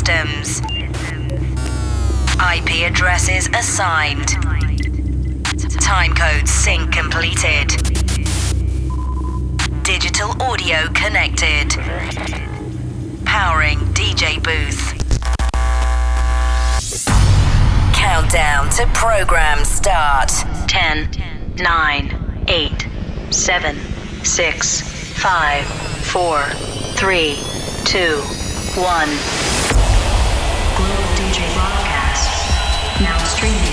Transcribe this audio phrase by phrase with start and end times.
[0.00, 0.60] systems.
[2.40, 4.28] IP addresses assigned.
[5.84, 7.68] Timecode sync completed.
[9.82, 11.68] Digital audio connected.
[13.26, 14.94] Powering DJ booth.
[17.94, 20.30] Countdown to program start.
[20.68, 21.10] 10,
[21.56, 22.86] 9, 8,
[23.30, 23.76] 7,
[24.24, 24.80] 6,
[25.20, 27.38] 5, 4, 3,
[27.84, 28.22] 2,
[28.76, 29.59] 1.
[31.30, 33.00] DJ broadcast.
[33.00, 33.69] Now streaming.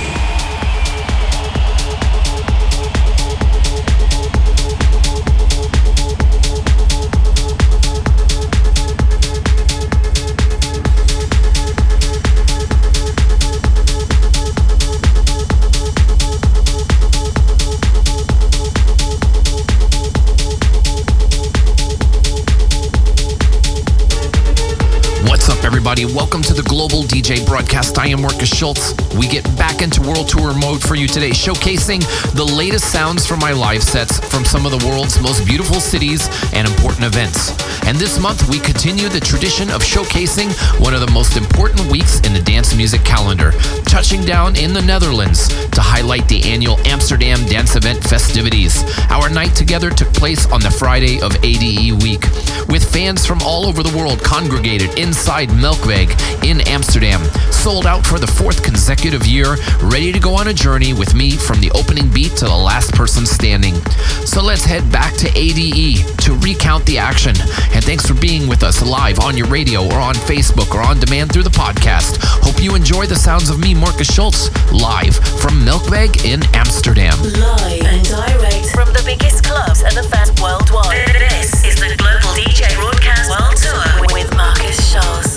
[25.97, 26.15] Everybody?
[26.15, 27.97] Welcome to the Global DJ broadcast.
[27.97, 28.93] I am Markus Schulz.
[29.17, 31.99] We get back into world tour mode for you today, showcasing
[32.35, 36.29] the latest sounds from my live sets from some of the world's most beautiful cities
[36.53, 37.51] and important events.
[37.85, 42.21] And this month, we continue the tradition of showcasing one of the most important weeks
[42.21, 43.51] in the dance music calendar,
[43.83, 48.83] touching down in the Netherlands to highlight the annual Amsterdam Dance Event festivities.
[49.09, 52.23] Our night together took place on the Friday of ADE week,
[52.69, 56.07] with fans from all over the world congregated inside Melkweg
[56.45, 57.19] in Amsterdam.
[57.67, 61.31] Sold out for the fourth consecutive year, ready to go on a journey with me
[61.31, 63.75] from the opening beat to the last person standing.
[64.23, 67.35] So let's head back to ADE to recount the action.
[67.75, 71.01] And thanks for being with us live on your radio or on Facebook or on
[71.01, 72.23] demand through the podcast.
[72.39, 77.19] Hope you enjoy the sounds of me, Markus Schulz, live from Melkweg in Amsterdam.
[77.21, 81.05] Live and direct from the biggest clubs and the fest worldwide.
[81.19, 85.36] This is the Global DJ Broadcast World Tour with Markus Schulz.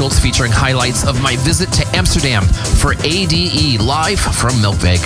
[0.00, 2.42] Schulz, featuring highlights of my visit to Amsterdam
[2.80, 4.98] for ADE live from Melkweg.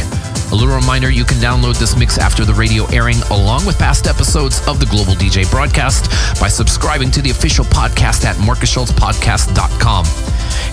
[0.52, 4.06] A little reminder you can download this mix after the radio airing along with past
[4.06, 6.08] episodes of the Global DJ broadcast
[6.40, 10.04] by subscribing to the official podcast at markusschulzpodcast.com.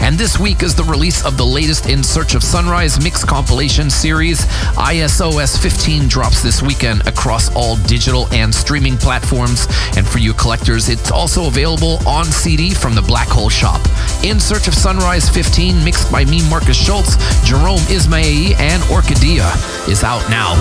[0.01, 3.89] And this week is the release of the latest In Search of Sunrise mix compilation
[3.89, 4.45] series.
[4.75, 9.65] ISOS 15 drops this weekend across all digital and streaming platforms.
[9.97, 13.81] And for you collectors, it's also available on CD from the Black Hole Shop.
[14.23, 19.49] In Search of Sunrise 15, mixed by me, Markus Schulz, Jerome Isma-Ae, and Orkidea,
[19.89, 20.53] is out now.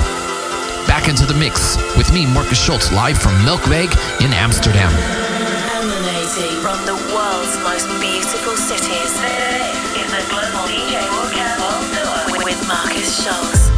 [0.87, 3.93] Back into the mix with me, Markus Schulz, live from Melkweg
[4.25, 4.91] in Amsterdam.
[5.77, 9.13] Emanating from the world's most beautiful cities.
[9.21, 11.31] This is the Global DJ World
[12.33, 13.70] Tour with Markus Schulz.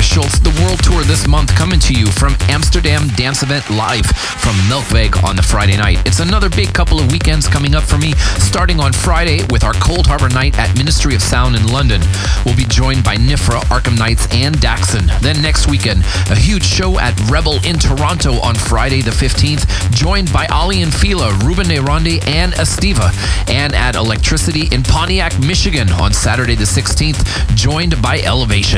[0.00, 4.54] Schulz, the world tour this month coming to you from Amsterdam Dance Event Live from
[4.70, 5.98] Melkweg on the Friday night.
[6.06, 9.72] It's another big couple of weekends coming up for me, starting on Friday with our
[9.72, 12.00] Coldharbour night at Ministry of Sound in London.
[12.44, 15.10] We'll be joined by Nifra, Arkham Knights, and Daxon.
[15.20, 20.32] Then next weekend, a huge show at Rebel in Toronto on Friday the 15th, joined
[20.32, 23.10] by Aly and Fila, Ruben Ronde, and Estiva.
[23.50, 28.75] And at Electricity in Pontiac, Michigan on Saturday the 16th, joined by Elevation.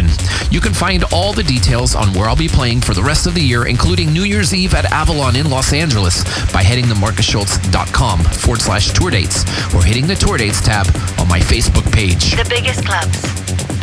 [0.51, 3.35] You can find all the details on where I'll be playing for the rest of
[3.35, 8.21] the year, including New Year's Eve at Avalon in Los Angeles, by heading to markusschulz.com
[8.21, 9.43] forward slash tour dates
[9.75, 10.87] or hitting the tour dates tab
[11.19, 12.33] on my Facebook page.
[12.37, 13.23] The biggest clubs,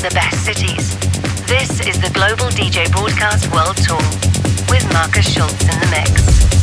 [0.01, 0.95] the best cities.
[1.47, 4.01] This is the Global DJ Broadcast World Tour
[4.69, 6.54] with Markus Schulz in the mix.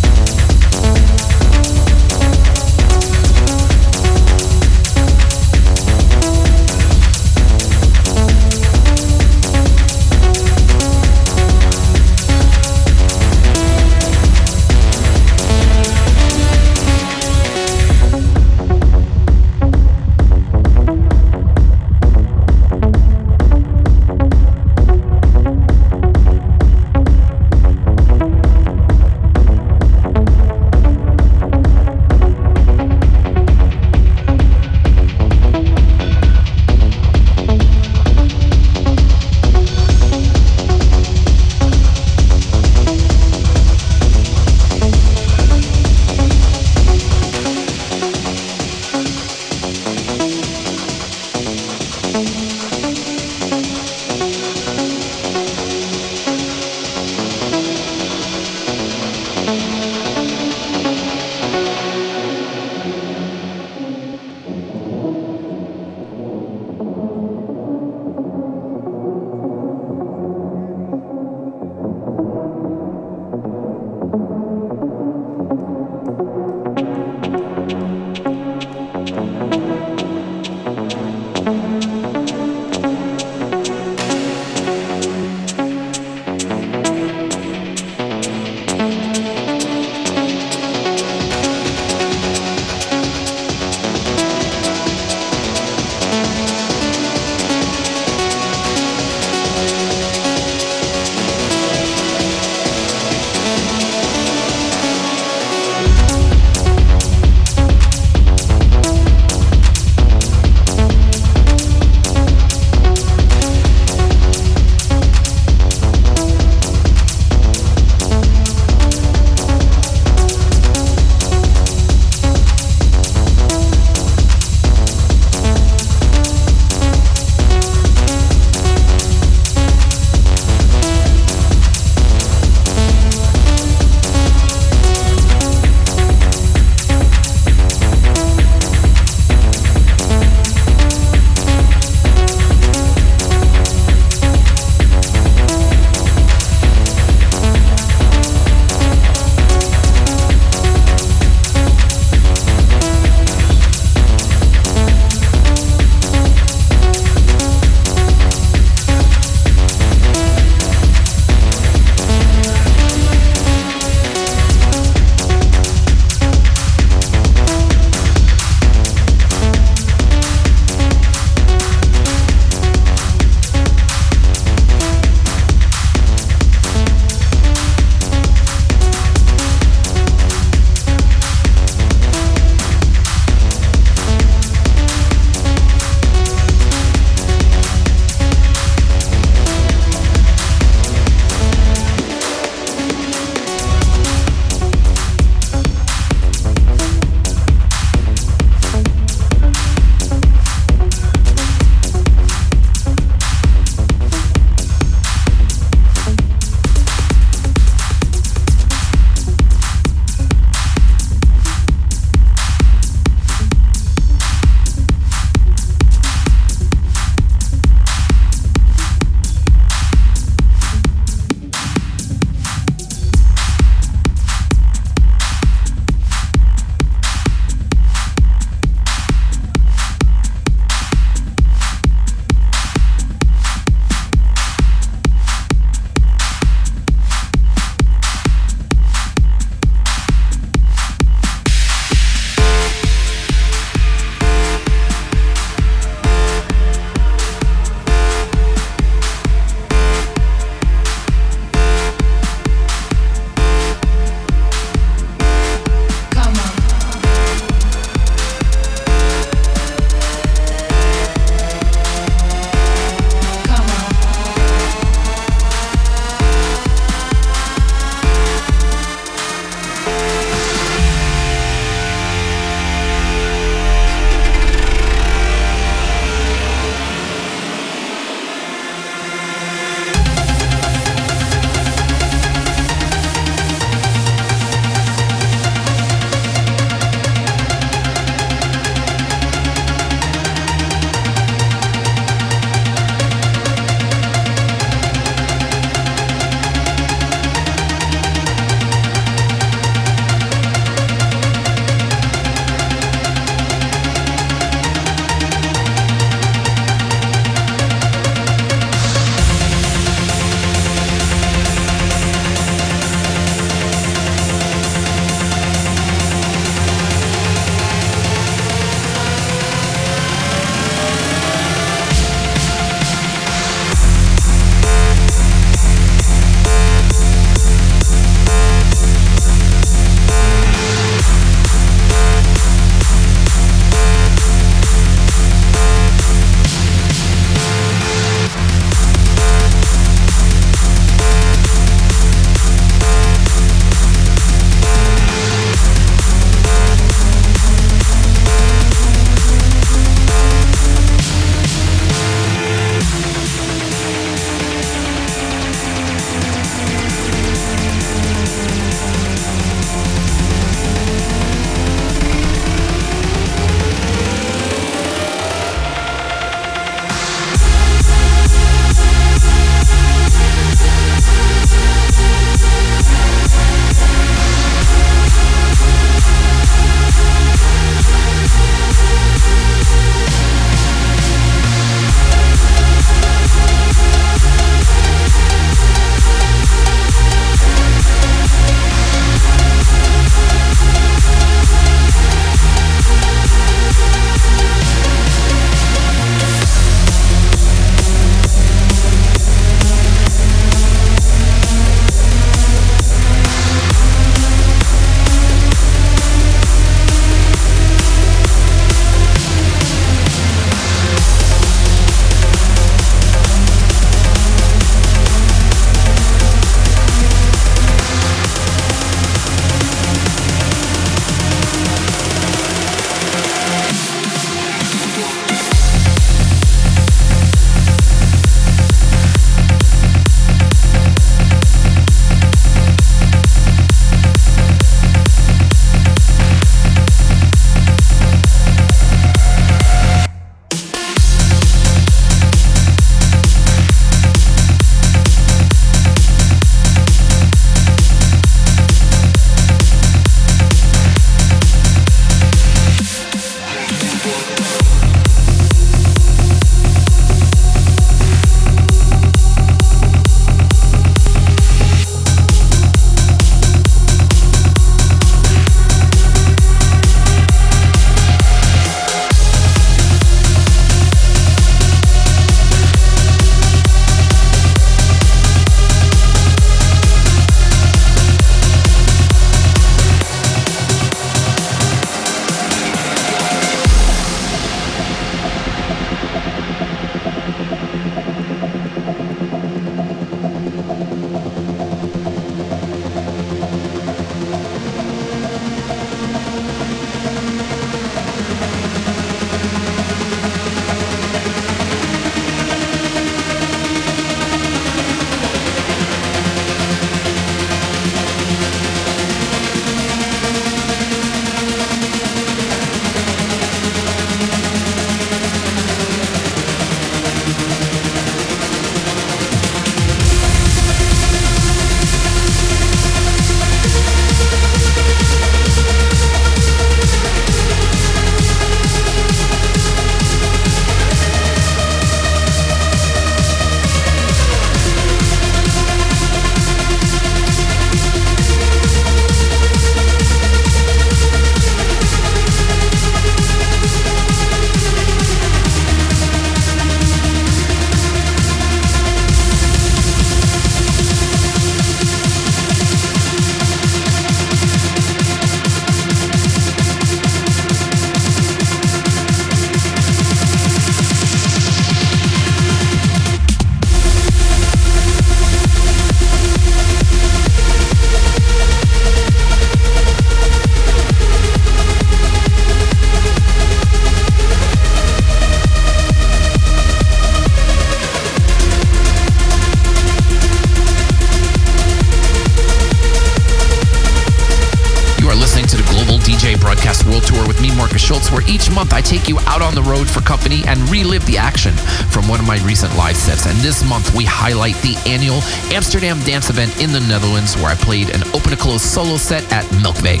[590.72, 591.52] Relive the action
[591.92, 593.26] from one of my recent live sets.
[593.26, 595.20] And this month we highlight the annual
[595.52, 599.30] Amsterdam dance event in the Netherlands, where I played an open to close solo set
[599.30, 600.00] at Melkweg.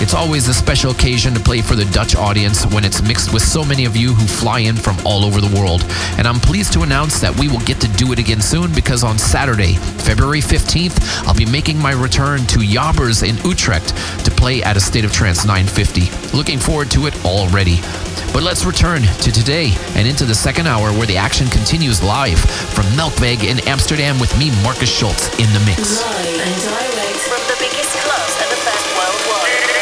[0.00, 3.42] It's always a special occasion to play for the Dutch audience when it's mixed with
[3.42, 5.84] so many of you who fly in from all over the world.
[6.16, 9.04] And I'm pleased to announce that we will get to do it again soon because
[9.04, 13.92] on Saturday, February 15th, I'll be making my return to Jaarbeurs in Utrecht
[14.46, 16.36] play at a State of Trance 950.
[16.36, 17.80] Looking forward to it already.
[18.32, 22.38] But let's return to today and into the second hour where the action continues live
[22.38, 26.00] from Melkweg in Amsterdam with me, Markus Schulz, in the mix.
[26.00, 29.75] Live and direct from the biggest clubs the.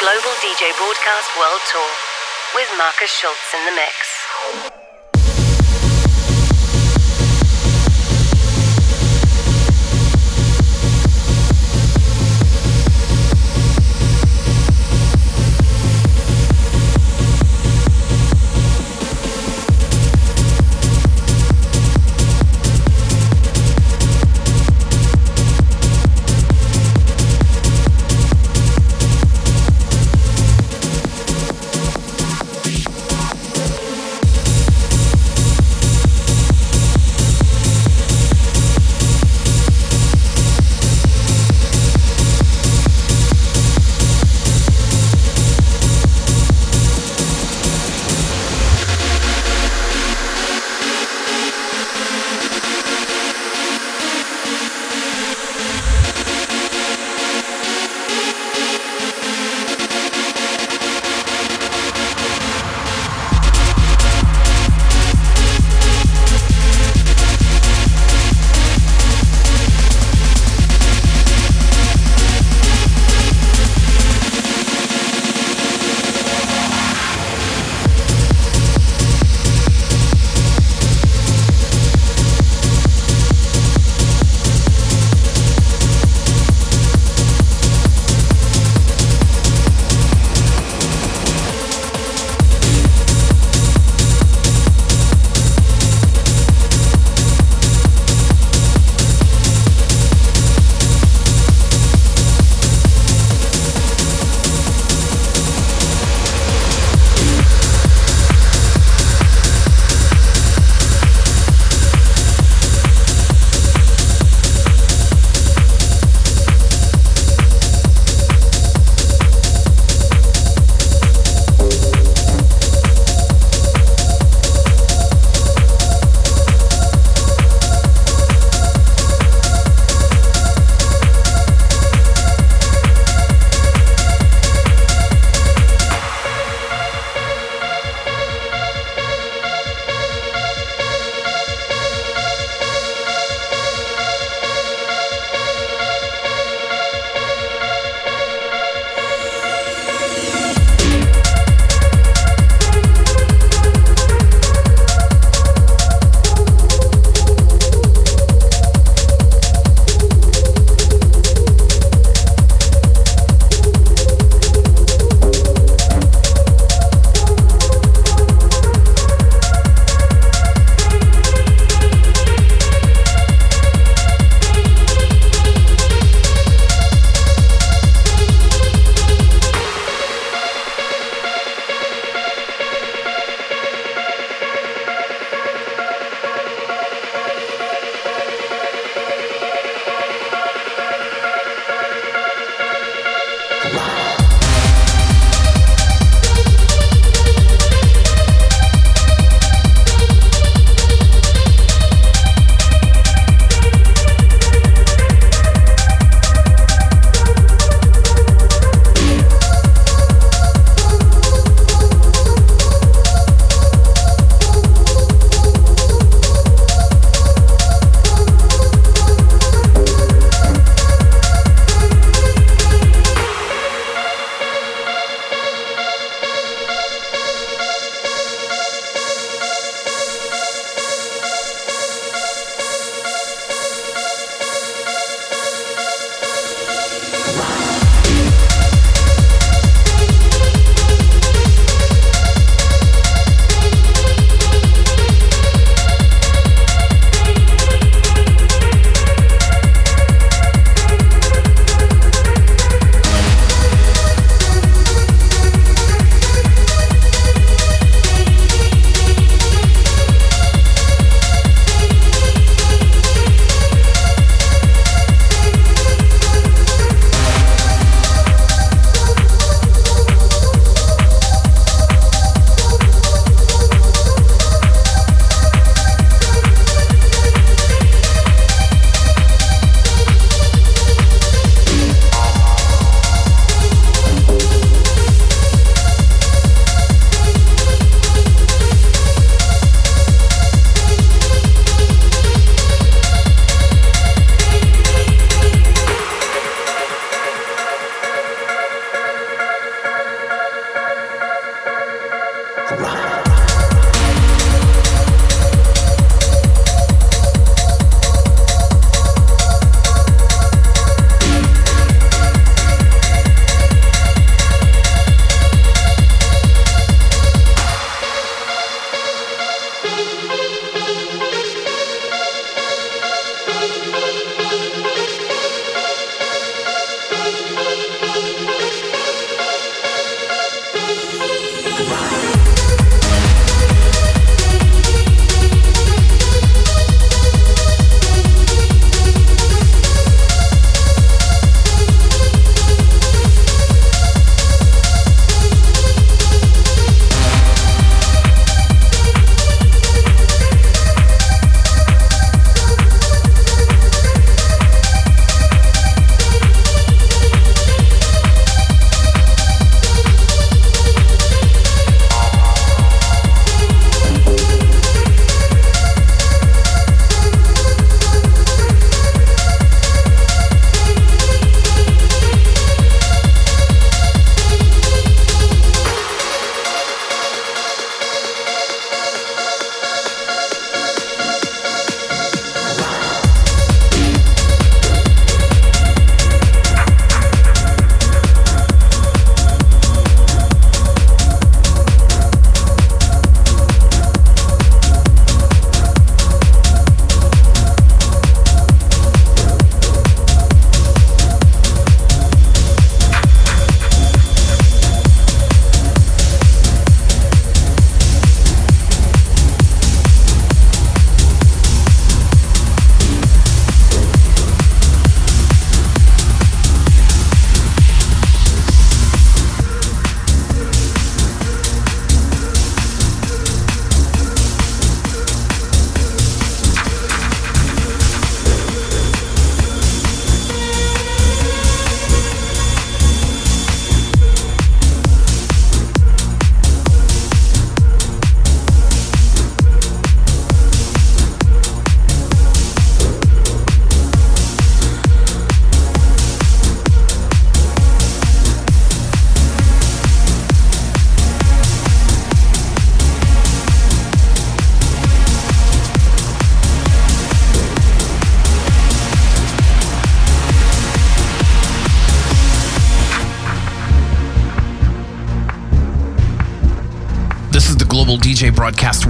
[0.00, 1.92] Global DJ Broadcast World Tour
[2.54, 4.09] with Markus Schulz in the mix.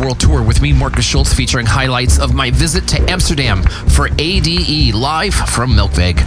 [0.01, 4.95] World Tour with me, Markus Schulz, featuring highlights of my visit to Amsterdam for ADE
[4.95, 6.19] live from Melkweg.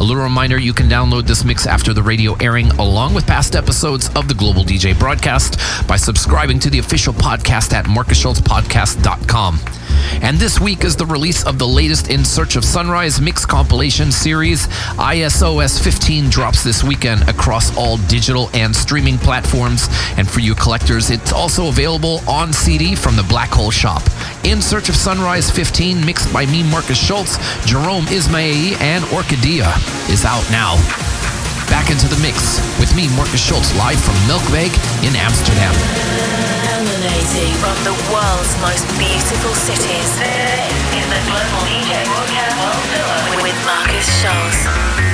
[0.00, 3.54] A little reminder you can download this mix after the radio airing, along with past
[3.54, 9.77] episodes of the Global DJ broadcast, by subscribing to the official podcast at MarkusSchulzPodcast.com.
[10.22, 14.10] And this week is the release of the latest In Search of Sunrise mix compilation
[14.12, 14.66] series.
[14.96, 19.88] ISOS 15 drops this weekend across all digital and streaming platforms.
[20.16, 24.02] And for you collectors, it's also available on CD from the Black Hole Shop.
[24.44, 29.68] In Search of Sunrise 15, mixed by me, Markus Schulz, Jerome Isma-Ae, and Orkidea,
[30.10, 30.76] is out now.
[31.68, 34.72] Back into the mix with me, Markus Schulz, live from Melkweg
[35.06, 36.57] in Amsterdam.
[36.78, 40.14] Emanating from the world's most beautiful cities.
[40.14, 45.07] This is the Global DJ World with Markus Schulz.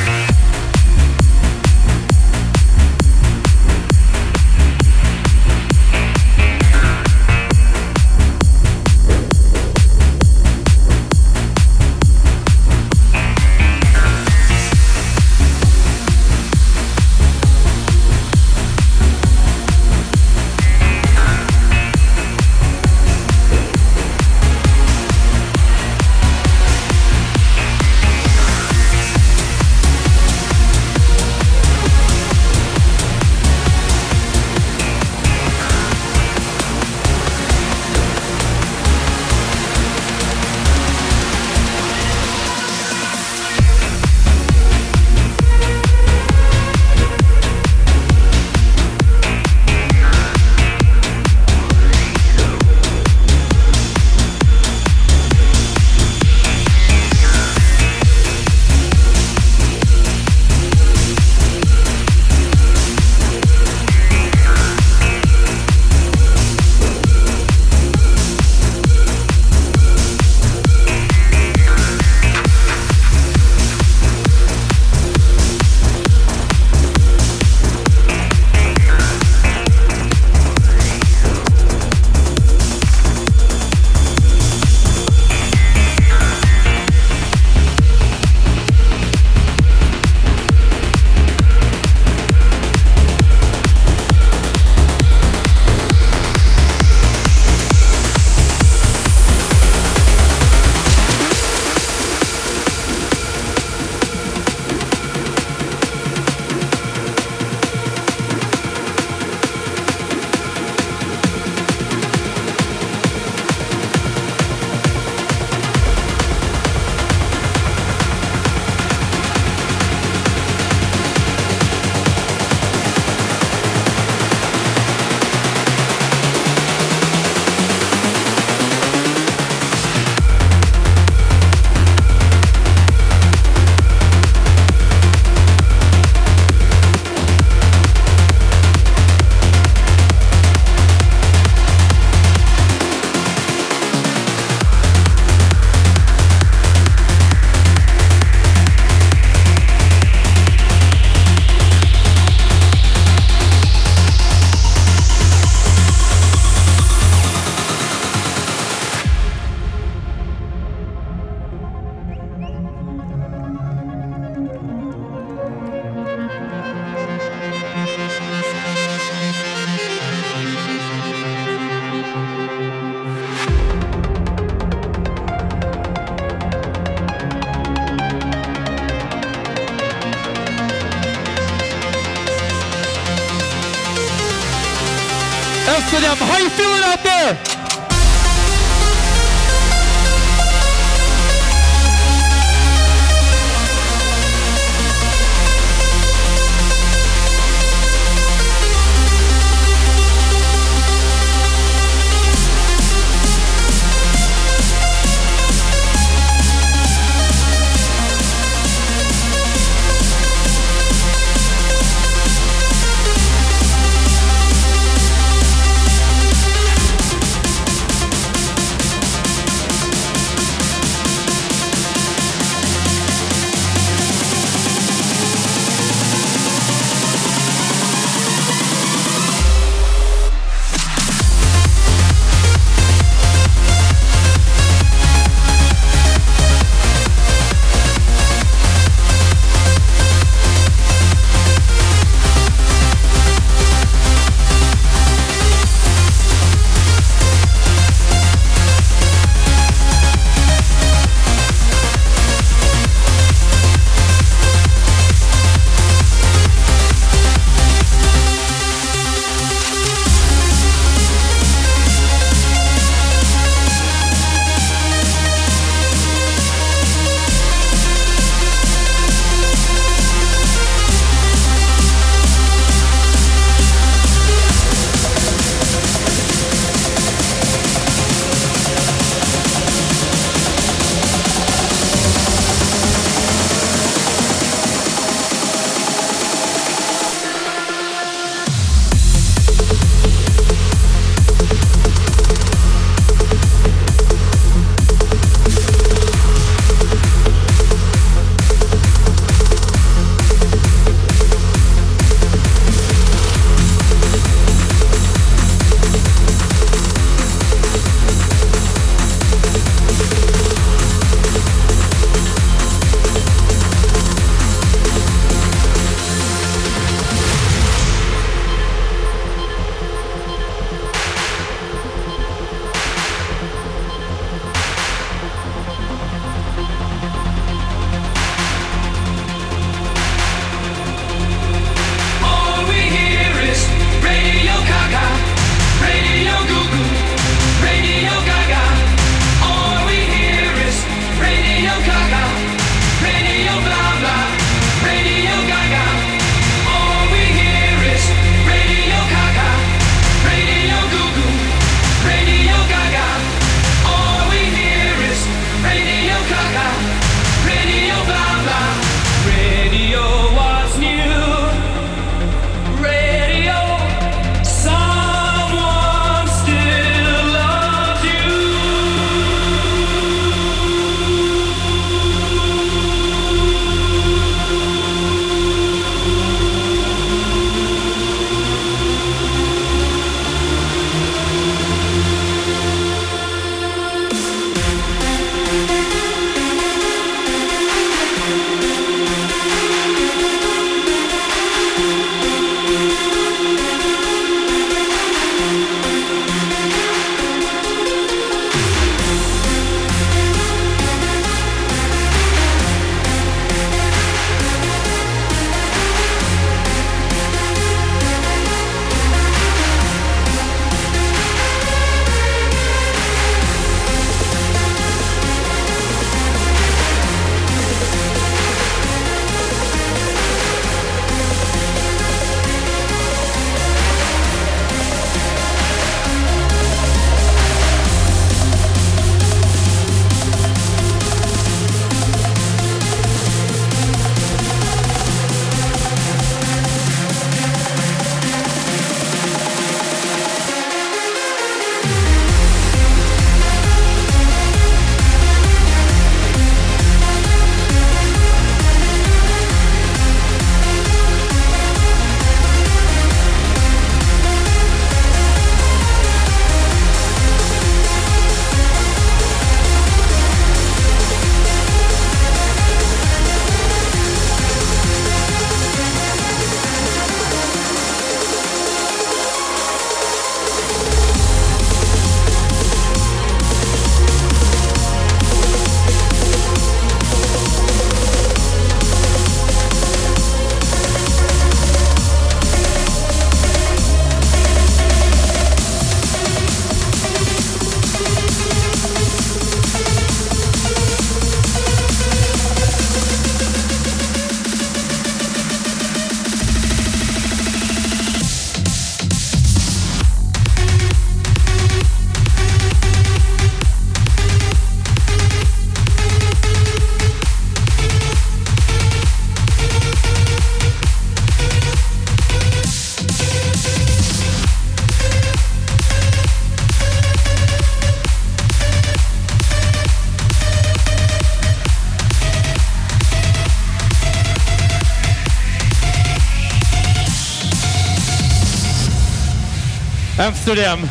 [530.57, 530.89] Amsterdam.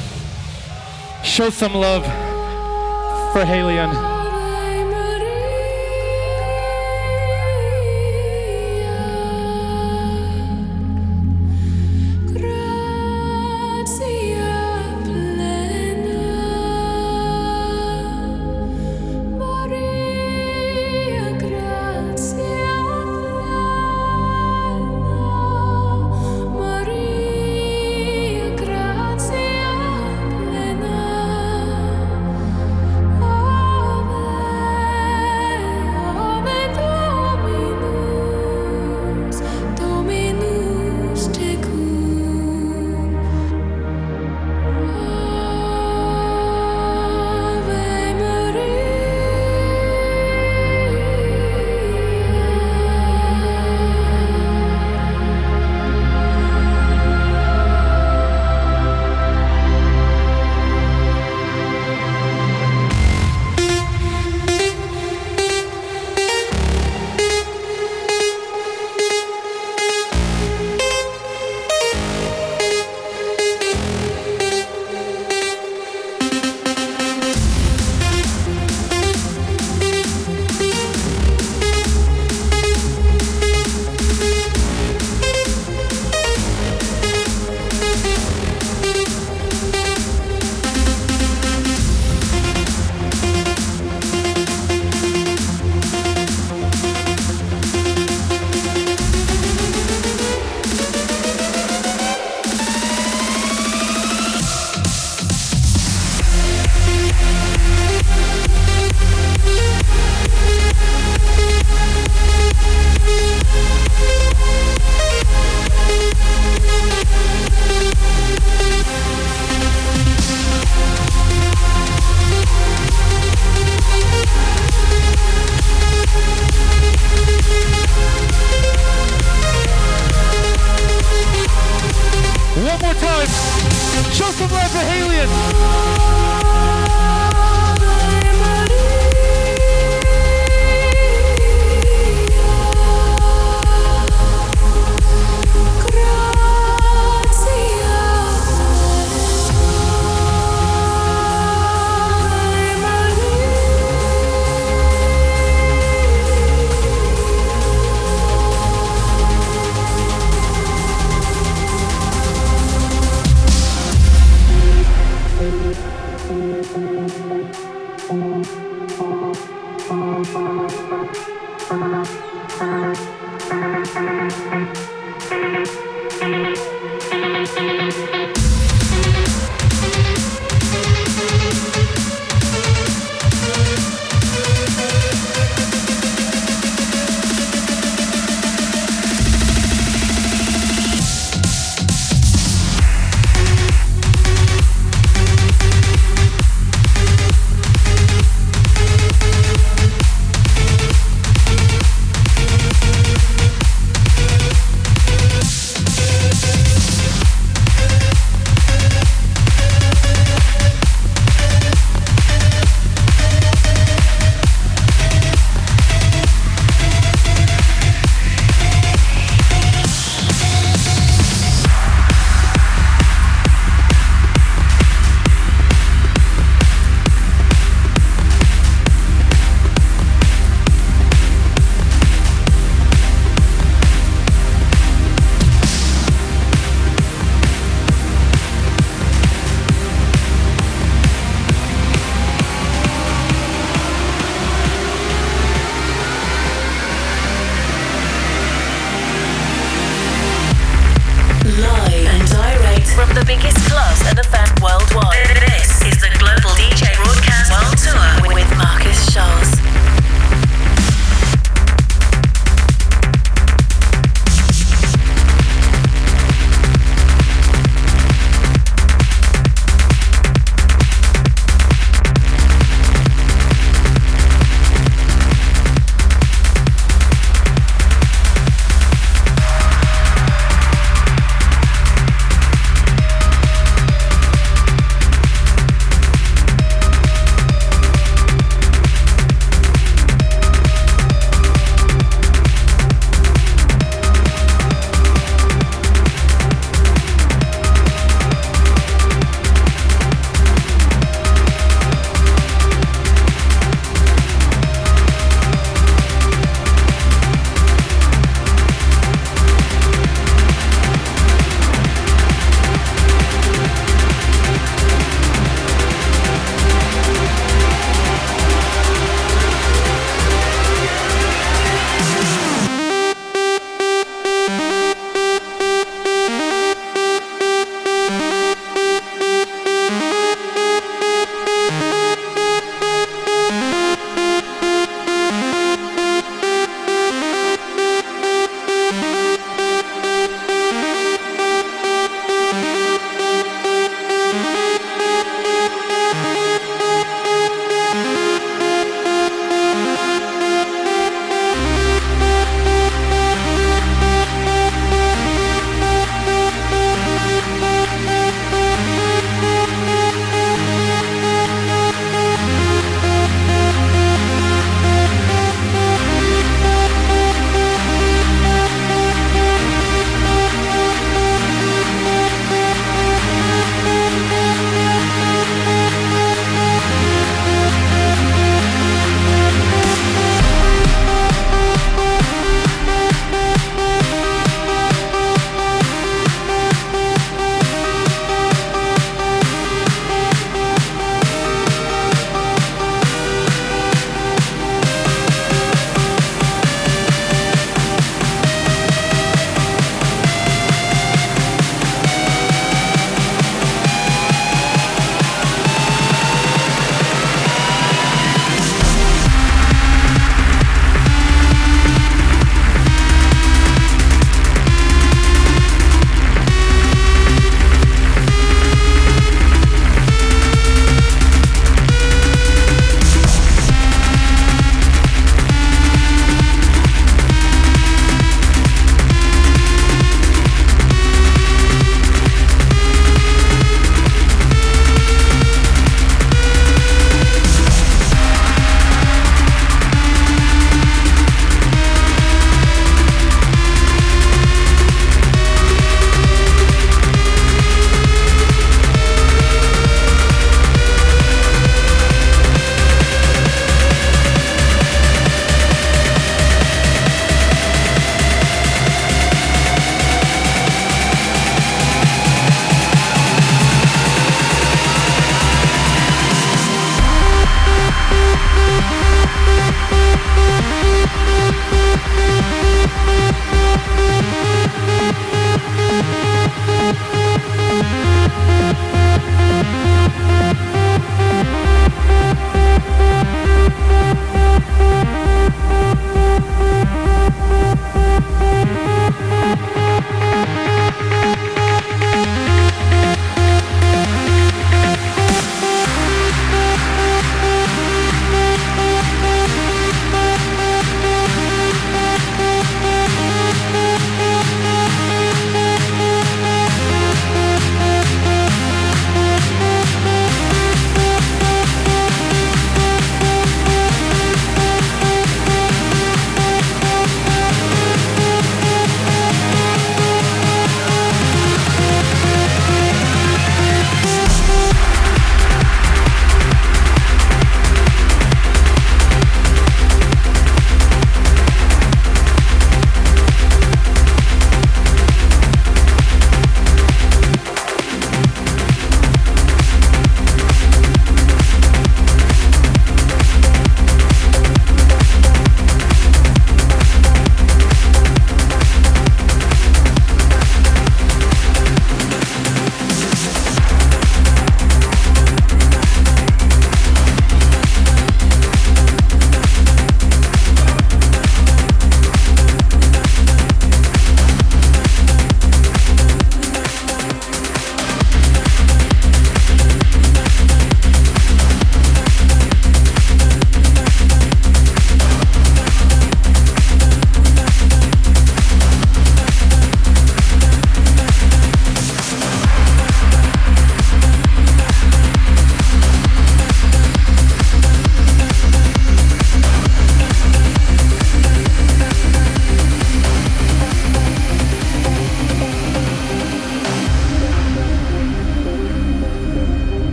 [1.23, 2.03] Show some love
[3.31, 4.12] for Halion.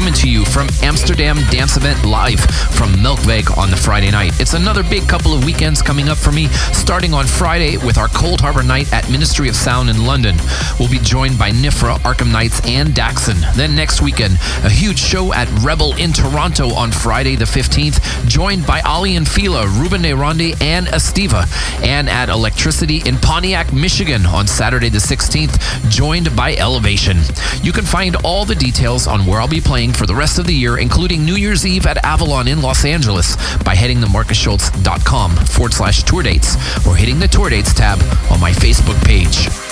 [0.00, 4.38] Coming to you from Amsterdam Dance Event live from Melkweg on the Friday night.
[4.40, 8.08] It's another big couple of weekends coming up for me, starting on Friday with our
[8.08, 10.36] Coldharbour night at Ministry of Sound in London.
[10.78, 13.54] We'll be joined by Nifra, Arkham Knights, and Daxon.
[13.54, 18.66] Then next weekend, a huge show at Rebel in Toronto on Friday the 15th, joined
[18.66, 21.46] by Aly and Fila, Ruben de Ronde, and Estiva.
[21.84, 27.18] And at Elektricity in Pontiac, Michigan on Saturday the 16th, joined by Elevation.
[27.62, 30.39] You can find all the details on where I'll be playing for the rest of
[30.42, 35.36] the year, including New Year's Eve at Avalon in Los Angeles, by heading to markusschulz.com
[35.36, 36.56] forward slash tour dates
[36.86, 38.00] or hitting the tour dates tab
[38.30, 39.69] on my Facebook page.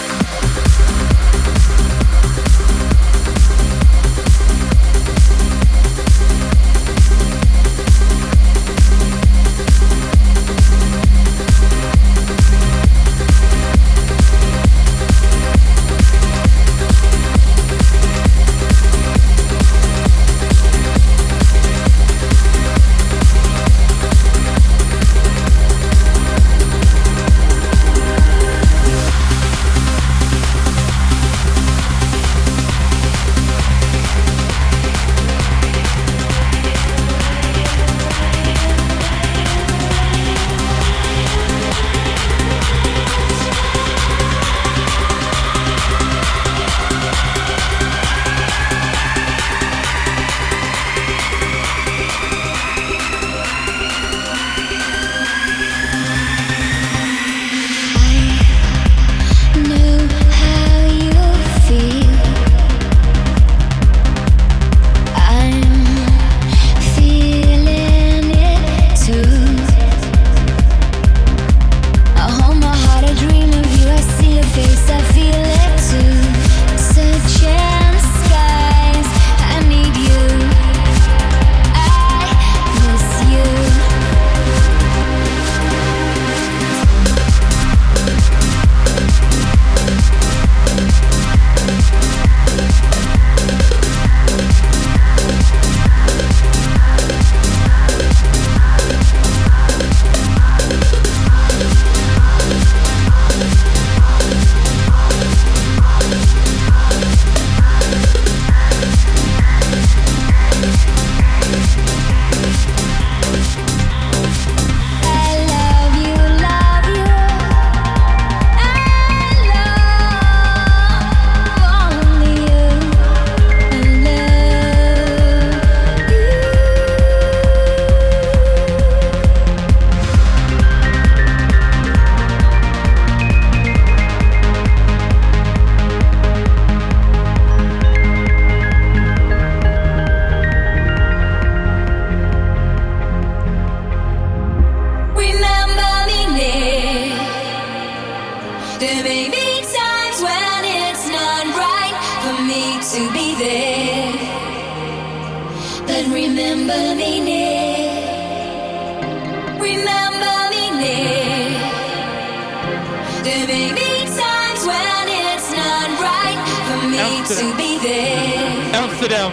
[167.30, 168.72] Amsterdam.
[168.74, 169.32] Amsterdam.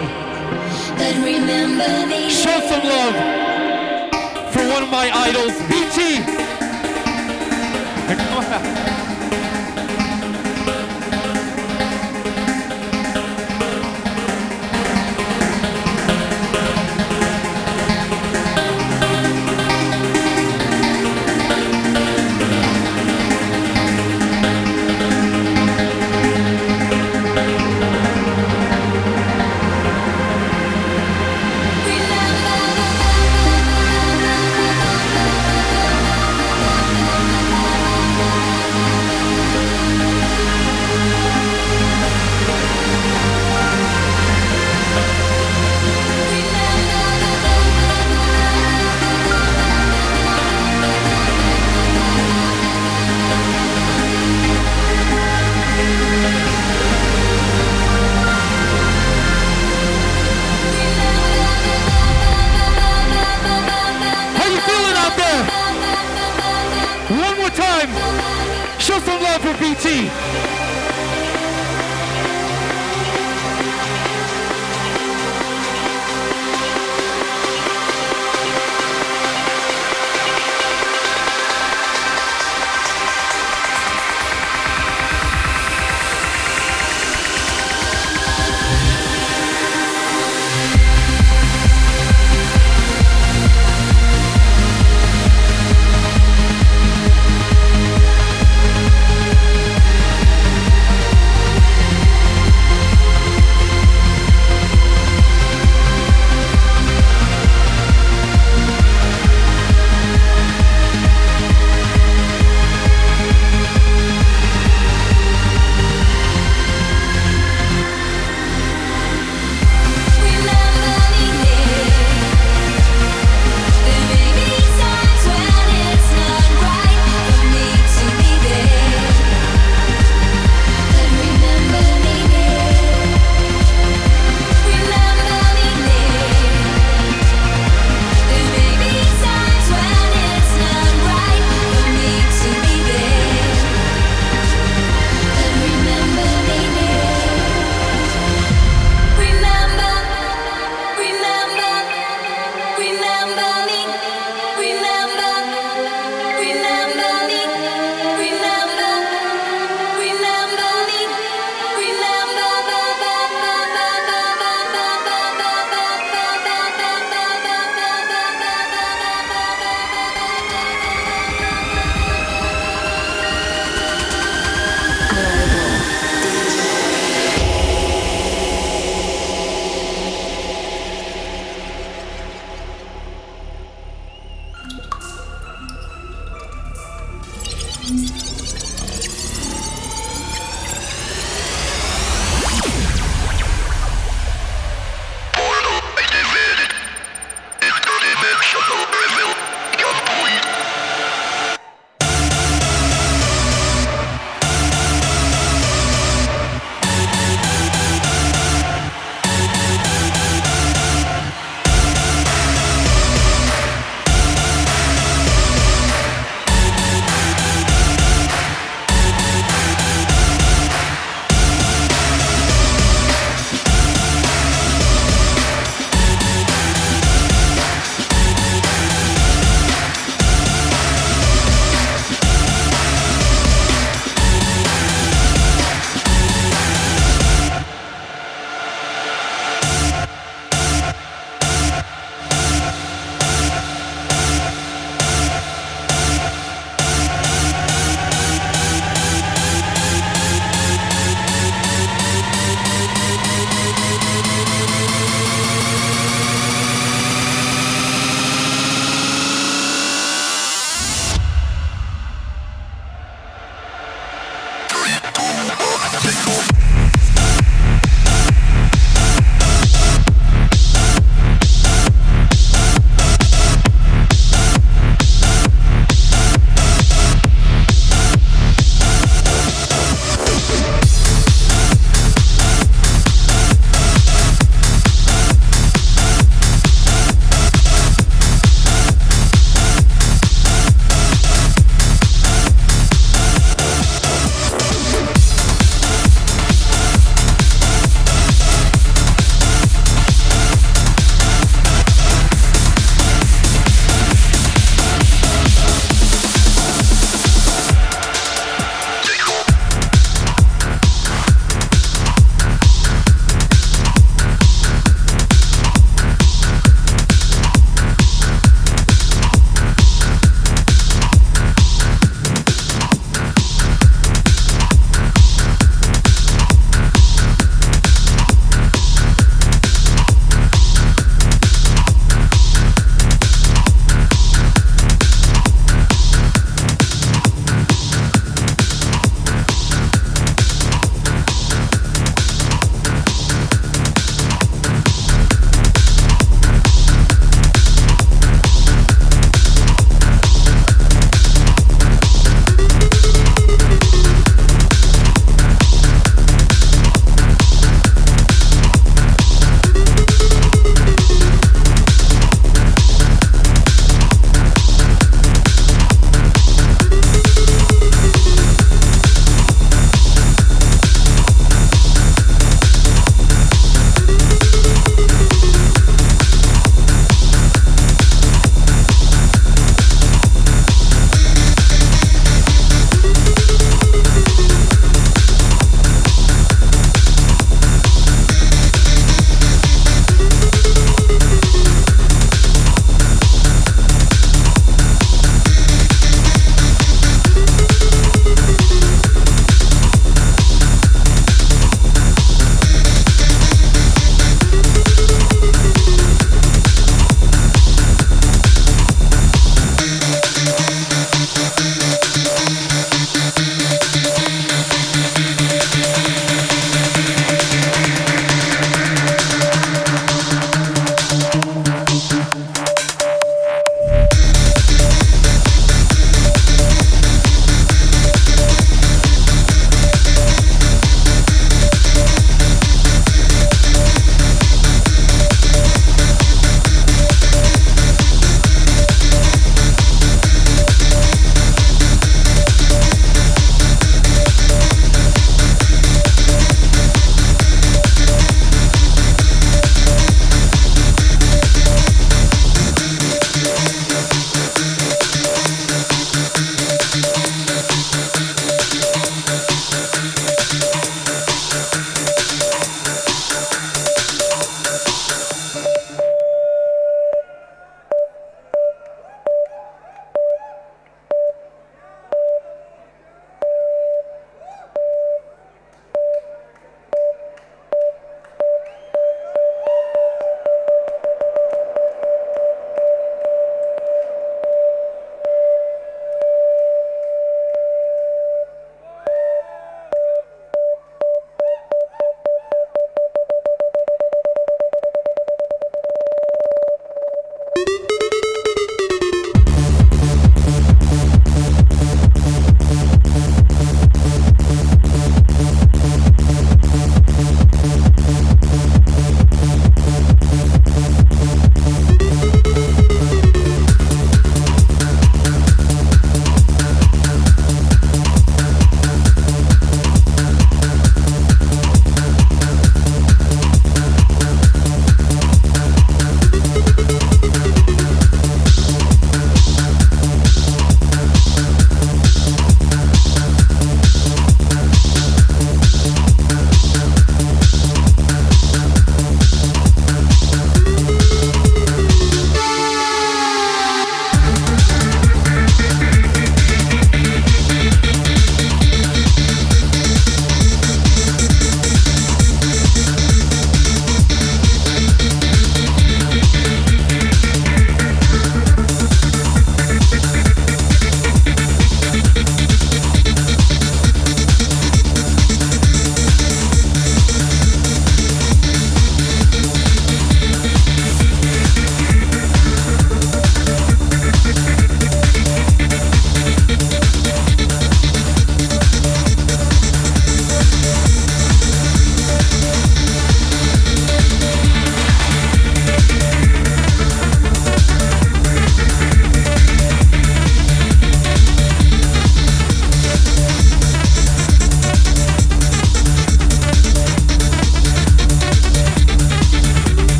[2.29, 3.15] Show some love
[4.51, 6.19] for one of my idols, BT.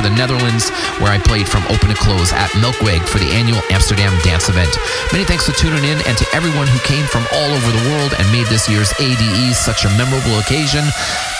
[0.00, 0.70] to the Netherlands,
[1.00, 4.72] where I played from open to close at Melkweg for the annual Amsterdam Dance Event.
[5.12, 8.14] Many thanks for tuning in, and to everyone who came from all over the world
[8.16, 10.84] and made this year's ADE such a memorable occasion.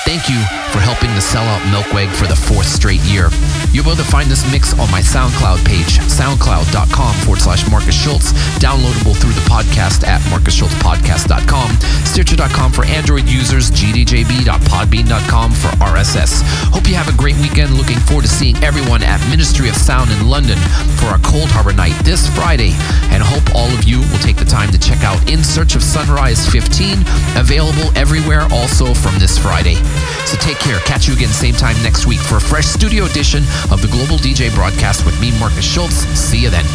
[0.04, 0.40] Thank you
[0.72, 3.28] for helping to sell out Melkweg for the fourth straight year.
[3.70, 7.94] You'll be able to find this mix on my SoundCloud page, soundcloud.com forward slash Markus
[7.94, 11.68] Schulz, downloadable through the podcast at markusschulzpodcast.com,
[12.10, 16.42] stitcher.com for Android users, gdjb.podbean.com for RSS.
[16.74, 17.74] Hope you have a great weekend.
[17.78, 20.58] Looking forward to seeing everyone at Ministry of Sound in London
[20.98, 22.74] for our Coldharbour night this Friday.
[23.14, 25.84] And hope all of you will take the time to check out In Search of
[25.84, 26.98] Sunrise 15,
[27.38, 29.78] available everywhere also from this Friday.
[30.26, 30.80] So take care.
[30.80, 34.18] Catch you again same time next week for a fresh studio edition of the Global
[34.18, 35.94] DJ broadcast with me, Markus Schulz.
[36.18, 36.66] See you then.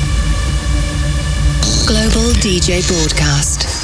[1.83, 3.74] Global DJ Broadcast.